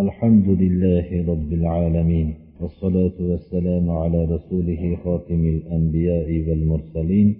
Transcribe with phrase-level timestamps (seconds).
[0.00, 7.38] الحمد لله رب العالمين والصلاة والسلام على رسوله خاتم الأنبياء والمرسلين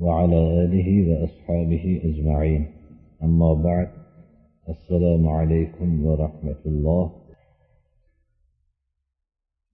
[0.00, 2.66] وعلى آله وأصحابه أجمعين.
[3.22, 3.88] أما بعد
[4.68, 7.10] السلام عليكم ورحمة الله.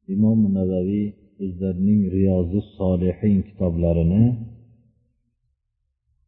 [0.08, 4.36] imom navaviy o'zlarining riyozi solihin kitoblarini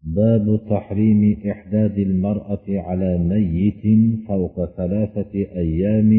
[0.04, 1.22] باب تحريم
[1.52, 3.84] إحداد المرأة على ميت
[4.28, 6.12] فوق ثلاثة أيام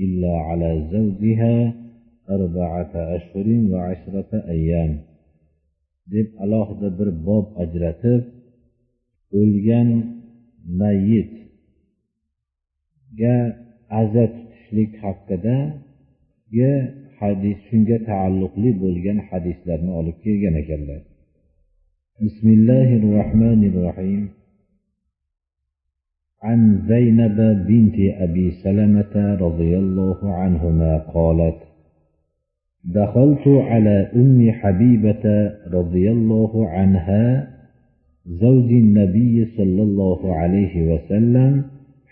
[0.00, 1.74] إلا على زوجها
[2.30, 5.00] أربعة أشهر وعشرة أيام
[6.14, 8.22] deb alohida bir bob ajratib
[9.40, 9.88] o'lgan
[10.80, 11.36] mayitga
[14.00, 16.70] aza tutishlik haqidagi
[17.20, 21.00] hadis shunga taalluqli bo'lgan hadislarni olib kelgan ekanlar
[22.21, 24.29] بسم الله الرحمن الرحيم.
[26.43, 31.55] عن زينب بنت أبي سلمة رضي الله عنهما قالت
[32.85, 37.47] دخلت على أم حبيبة رضي الله عنها
[38.25, 41.63] زوج النبي صلى الله عليه وسلم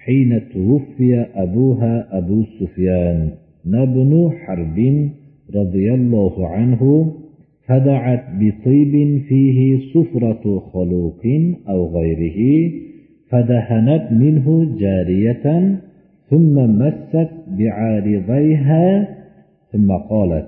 [0.06, 3.32] حين توفي أبوها أبو سفيان
[3.66, 5.10] بن حرب
[5.56, 7.14] رضي الله عنه
[7.70, 11.22] فدعت بطيب فيه صفرة خلوق
[11.70, 12.72] أو غيره
[13.30, 15.78] فدهنت منه جارية
[16.30, 19.08] ثم مست بعارضيها
[19.72, 20.48] ثم قالت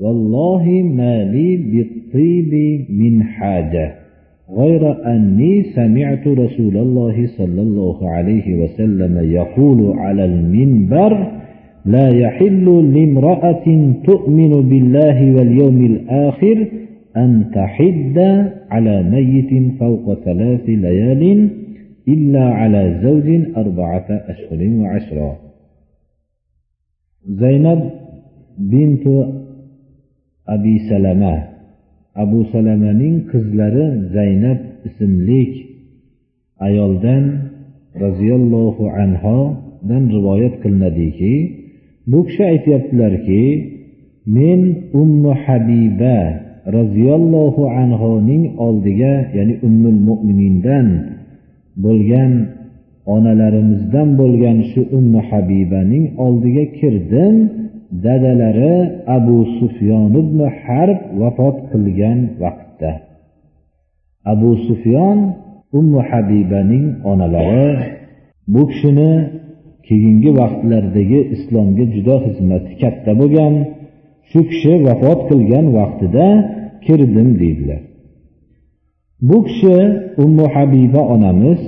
[0.00, 3.94] والله ما لي بالطيب من حاجة
[4.58, 11.43] غير أني سمعت رسول الله صلى الله عليه وسلم يقول على المنبر
[11.85, 12.65] لا يحل
[12.95, 13.65] لامرأة
[14.05, 16.67] تؤمن بالله واليوم الآخر
[17.17, 18.17] أن تحد
[18.71, 21.49] على ميت فوق ثلاث ليال
[22.07, 25.37] إلا على زوج أربعة أشهر وعشرة
[27.25, 27.89] زينب
[28.57, 29.05] بنت
[30.47, 31.43] أبي سلمة
[32.15, 35.53] أبو سلمة qizlari zaynab ismlik
[36.59, 37.25] ayoldan
[38.03, 41.33] roziyallohu anhodan rivoyat qilinadiki
[42.10, 43.44] bu kishi aytyaptilarki
[44.36, 44.60] men
[45.02, 46.18] ummu habiba
[46.76, 50.88] roziyallohu anhuning oldiga ya'ni ummul mo'minindan
[51.84, 52.32] bo'lgan
[53.14, 57.36] onalarimizdan bo'lgan shu ummu habibaning oldiga kirdim.
[58.04, 58.76] Dadalari
[59.16, 62.92] abu sufyon ibn harb vafot qilgan vaqtda.
[64.32, 65.18] Abu sufyon
[65.78, 67.70] ummu habibaning onalari.
[68.52, 69.12] Bu kishini
[69.88, 73.54] keyingi vaqtlardagi islomga juda xizmati katta bo'lgan
[74.30, 76.26] shu kishi vafot qilgan vaqtida
[76.84, 77.82] kirdim deydilar.
[79.28, 79.76] Bu kishi
[80.24, 81.60] ummu habiba onamiz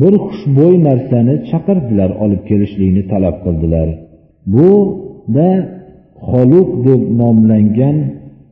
[0.00, 3.88] bir xushbo'y narsani chaqirdilar olib kelishlikni talab qildilar.
[4.54, 4.70] Bu
[5.36, 5.50] da
[6.30, 7.96] xoluq deb nomlangan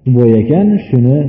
[0.04, 1.20] xushbo'y ekan shuni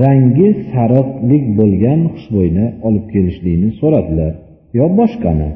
[0.00, 4.32] rangi sariqlik bo'lgan xushbo'yni olib kelishlikni so'radilar.
[4.78, 5.50] Yo boshqani?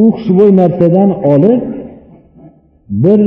[0.00, 1.62] U xushbo'y narsadan olib
[3.04, 3.20] bir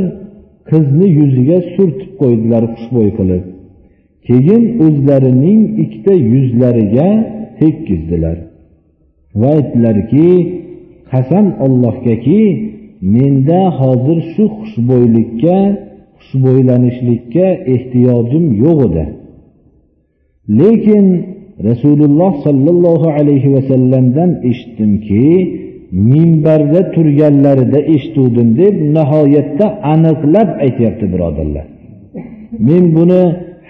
[0.70, 3.44] qizni yuziga surtib qo'ydilar xushbo'y qilib.
[4.28, 7.09] Keyin o'zlarining ikkita yuzlariga
[7.59, 8.38] tekkizdilar
[9.40, 10.28] va aytdilarki
[11.12, 12.42] qasam ollohgaki
[13.16, 15.58] menda hozir shu xushbo'ylikka
[16.20, 19.06] xushbo'ylanishlikka ehtiyojim yo'q edi.
[20.59, 21.06] Lekin
[21.70, 25.26] rasululloh sollallohu alayhi vasallamdan eshitdimki
[25.91, 31.66] minbarda turganlarida eshituvdim deb nihoyatda aniqlab aytyapti birodarlar.
[32.68, 33.22] Men buni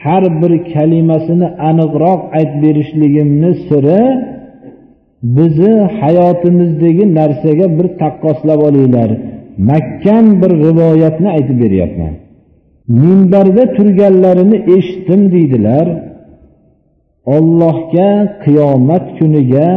[0.03, 4.01] har bir kalimasini aniqroq aytib berishligimni siri
[5.37, 9.09] bizni hayotimizdagi narsaga bir taqqoslab olinglar.
[9.69, 12.13] Mahkam bir rivoyatni aytib beryapman.
[13.01, 15.88] Minbarda turganlarini eshitdim deydilar.
[17.35, 18.09] Ollohga
[18.43, 19.67] qiyomat kuniga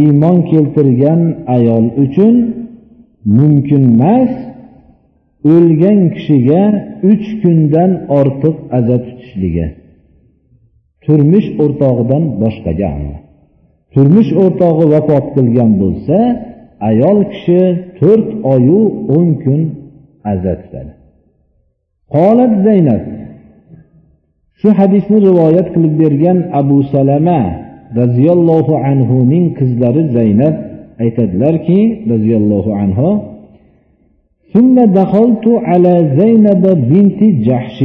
[0.00, 1.20] iymon keltirgan
[1.56, 2.34] ayol uchun
[3.38, 4.32] mumkin emas
[5.52, 6.62] o'lgan kishiga
[7.10, 9.66] uch kundan ortiq aza tutishligi.
[11.04, 12.90] Turmush o'rtog'idan boshqaga
[13.94, 16.18] turmush o'rtog'i vafot qilgan bo'lsa
[16.90, 17.62] ayol kishi
[17.98, 18.80] to'rt oyu
[19.16, 19.60] o'n kun
[20.32, 20.92] aza tutadi.
[22.14, 23.02] Qolat zaynab.
[24.60, 27.40] Shu hadisni rivoyat qilib bergan abu salama
[27.99, 30.55] roziyallohu anhuning qizlari zaynab
[31.03, 31.79] aytadilarki
[32.11, 33.09] roziyallohu anhu
[34.53, 37.79] ثم دخلت على زينب بنت جحش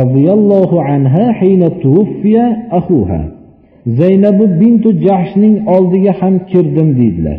[0.00, 2.34] رضي الله عنها حين توفي
[2.78, 3.22] أخوها
[3.86, 7.38] زينب بنت جحشning oldiga ham kirdim deydilar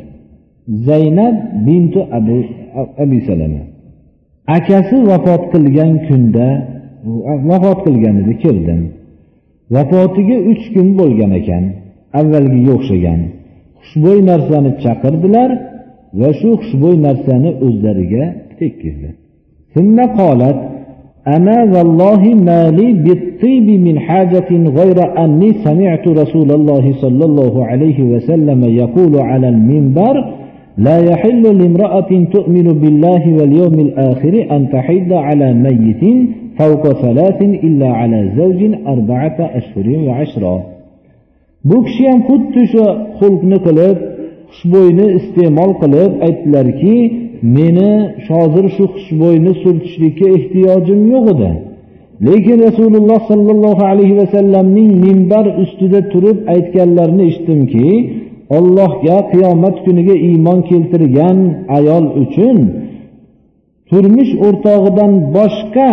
[0.87, 1.35] zaynab
[1.67, 2.37] bintu abu
[3.03, 3.61] abi salama
[4.57, 6.47] akasi vafot qilgan kunda
[7.49, 8.81] vafot qilgan edi kirdim
[9.75, 11.63] vafotiga uch kun bo'lgan ekan
[12.19, 13.21] avvalgiga o'xshagan
[13.81, 15.49] xushbo'y narsani chaqirdilar
[16.19, 18.23] va shu xushbo'y narsani o'zlariga
[18.59, 19.09] tekkizdi
[19.75, 20.59] ثم قالت
[21.35, 24.49] أما والله ما لي بالطيب من حاجة
[24.79, 30.15] غير أني سمعت رسول الله صلى الله عليه وسلم يقول على المنبر
[30.77, 36.03] لا يحل لامرأة تؤمن بالله واليوم الآخر أن تحد على ميت
[36.59, 38.61] فوق ثلاث إلا على زوج
[38.93, 40.55] أربعة أشهر وعشرة
[41.69, 42.83] bu kishi ham xuddi shu
[43.19, 43.97] xulqni qilib
[44.51, 46.95] xushbo'yni iste'mol qilib aytdilarki
[47.57, 47.91] meni
[48.27, 51.51] hozir shu xushbo'yni surtishlikka ehtiyojim yo'q edi
[52.27, 57.87] lekin rasululloh sollallohu alayhi vasallamning minbar ustida turib aytganlarini eshitdimki
[58.57, 61.37] ollohga qiyomat kuniga iymon keltirgan
[61.77, 62.57] ayol uchun
[63.90, 65.90] turmush o'rtog'idan boshqa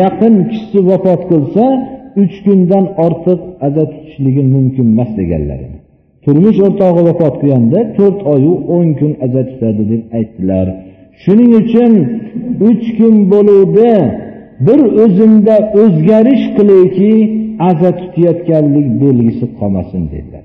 [0.00, 1.64] yaqin kishisi vafot qilsa
[2.22, 5.60] uch kundan ortiq aza tutishligi mumkin emas deganlar
[6.26, 10.66] turmush o'rtog'i vafot qilganda to'rt oyu o'n kun aza tutadi deb aytdilar.
[11.22, 11.92] Shuning uchun
[12.68, 13.92] uch kun bo'luvdi.
[14.66, 17.12] Bir o'zimda o'zgarish qilayki
[17.70, 20.44] aza tutayotganlik belgisi qolmasin dedilar.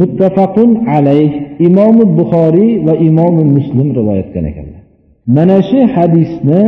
[0.00, 1.30] Muttafaqun alayh
[1.68, 4.79] imomi buxoriy va imomi muslim rivoyat qilgan ekanlar.
[5.36, 6.62] Mana shu hadisni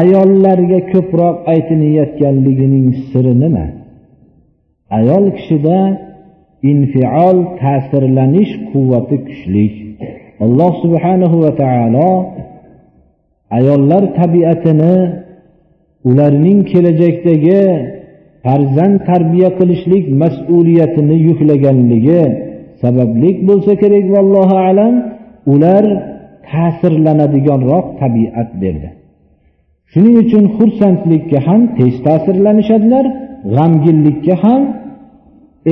[0.00, 3.66] ayollarga ko'proq aytilayotganligining siri nima?
[4.98, 5.78] Ayol kishida
[6.70, 9.66] infiol ta'sirlanish quvvati kuchli.
[10.44, 12.10] Alloh subhanahu va taolo
[13.58, 14.94] ayollar tabiatini
[16.08, 17.62] ularning kelajakdagi
[18.44, 22.22] farzand tarbiya qilishlik mas'uliyatini yuklaganligi
[22.82, 24.94] sabablik bo'lsa kerak vallohu alam.
[25.54, 25.84] Ular
[26.50, 28.88] ta'sirlanadiganroq tabiat berdi.
[29.92, 33.04] Shuning uchun xursandlikka ham tez ta'sirlanishadilar
[33.54, 34.62] g'amginlikka ham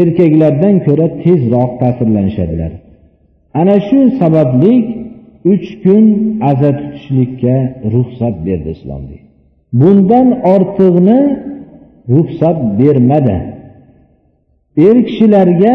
[0.00, 2.72] erkaklardan ko'ra tezroq ta'sirlanishadilar.
[3.60, 4.74] Ana shu sababli
[5.52, 6.04] uch kun
[6.50, 7.54] aza tutishlikka
[7.94, 9.02] ruxsat berdi islom
[9.80, 11.20] bundan ortiqni
[12.14, 13.38] ruxsat bermadi.
[14.86, 15.74] Er kishilarga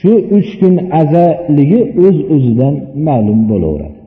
[0.00, 2.74] shu uch kun azaligi o'z öz o'zidan
[3.06, 3.98] ma'lum bo'laveradi.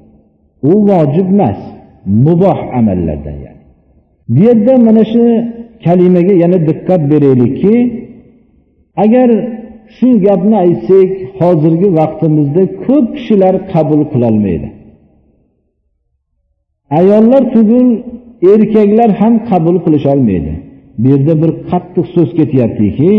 [0.71, 1.59] U vojib emas
[2.25, 3.61] muboh amallardan yani.
[4.33, 5.23] Bu yerda mana shu
[5.85, 7.75] kalimaga yana diqqat beraylikki
[9.03, 9.29] agar
[9.97, 11.09] shu gapni aytsak
[11.39, 14.69] hozirgi vaqtimizda ko'p kishilar qabul qilolmaydi.
[16.99, 17.87] Ayollar tugul
[18.53, 20.53] erkaklar ham qabul qilisholmaydi.
[21.01, 23.11] Bu yerda bir qattiq so'z ketyaptiki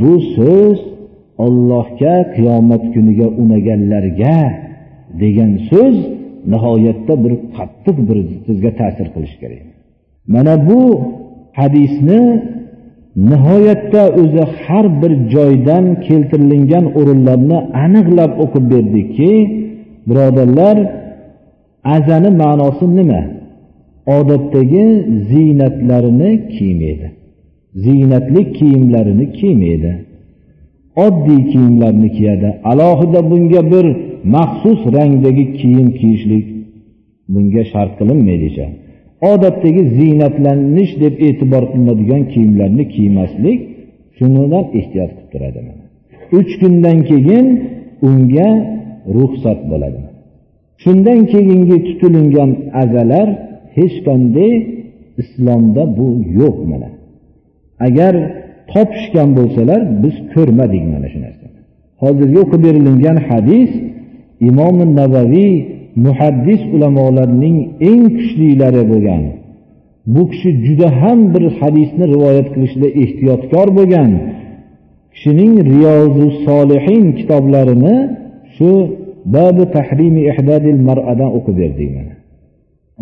[0.00, 0.78] bu so'z
[1.38, 4.38] ollohga qiyomat kuniga unaganlarga
[5.22, 5.96] degan so'z
[6.52, 9.62] nihoyatda bir qattiq bir bizga ta'sir qilishi kerak.
[10.34, 10.80] Mana bu
[11.60, 12.20] hadisni
[13.30, 19.32] nihoyatda o'zi har bir joydan keltirilgan o'rinlarni aniqlab o'qib berdikki
[20.08, 20.76] birodarlar
[21.96, 23.22] azani ma'nosi nima?
[24.18, 24.84] Odatdagi
[25.30, 27.08] ziynatlarini kiymaydi.
[27.84, 29.92] Ziynatli kiyimlarini kiymaydi.
[30.96, 32.48] Oddiy kiyimlarni kiyadi.
[32.64, 33.86] Alohida bunga bir
[34.24, 36.46] maxsus rangdagi kiyim kiyishlik
[37.28, 38.48] bunga shart qilinmaydi
[39.30, 43.60] odatdagi ziynatlanish deb e'tibor qilinadigan kiyimlarni kiymaslik
[44.18, 45.60] shundan ehtiyot qilib turadi
[46.38, 47.46] uch kundan keyin
[48.08, 48.50] unga
[49.16, 50.00] ruxsat bo'ladi.
[50.82, 52.50] Shundan keyingi tutilingan
[52.82, 53.28] azalar
[53.76, 54.52] hech qanday
[55.22, 56.08] islomda bu
[56.40, 56.90] yo'q mana.
[57.86, 58.14] Agar
[58.72, 61.58] topishgan bo'lsalar biz ko'rmadik mana shu narsani.
[62.02, 63.70] Hozirgi o'qib berilingan hadis
[64.48, 65.54] imom navaviy
[66.06, 67.56] muhaddis ulamolarning
[67.90, 69.22] eng kuchlilari bo'lgan
[70.14, 74.10] bu kishi juda ham bir hadisni rivoyat qilishda ehtiyotkor bo'lgan
[75.14, 77.96] kishining riyozu solihin kitoblarini
[78.56, 78.70] shu
[79.34, 82.14] babi tahrimi ihdadil mar'adan o'qib berdik mana.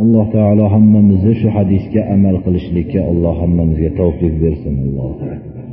[0.02, 4.74] Alloh taolo hammamizni shu hadisga amal qilishlikka alloh hammamizga tavfiq bersin.
[4.84, 5.10] Alloh